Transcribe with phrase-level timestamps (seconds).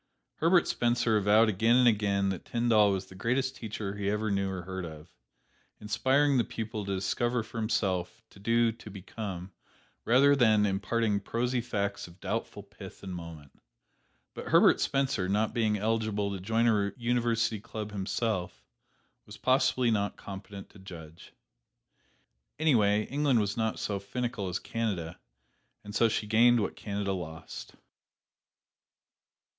[0.37, 4.49] Herbert Spencer avowed again and again that Tyndall was the greatest teacher he ever knew
[4.49, 5.09] or heard of,
[5.79, 9.51] inspiring the pupil to discover for himself, to do, to become,
[10.03, 13.61] rather than imparting prosy facts of doubtful pith and moment.
[14.33, 18.65] But Herbert Spencer, not being eligible to join a university club himself,
[19.27, 21.31] was possibly not competent to judge.
[22.57, 25.19] Anyway, England was not so finical as Canada,
[25.83, 27.75] and so she gained what Canada lost.